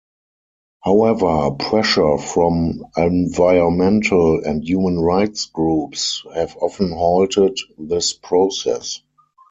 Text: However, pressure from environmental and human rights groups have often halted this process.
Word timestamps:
However, 0.83 1.51
pressure 1.51 2.17
from 2.17 2.83
environmental 2.97 4.43
and 4.43 4.67
human 4.67 4.99
rights 4.99 5.45
groups 5.45 6.23
have 6.33 6.57
often 6.57 6.89
halted 6.91 7.59
this 7.77 8.11
process. 8.11 9.03